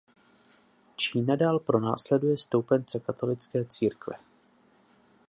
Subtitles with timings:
[0.95, 4.15] Čína dál pronásleduje stoupence katolické církve.